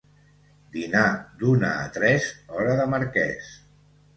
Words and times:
Dinar 0.75 1.03
d'una 1.43 1.69
a 1.83 1.85
tres, 1.99 2.27
hora 2.57 2.77
de 2.81 2.89
marquès. 2.95 3.53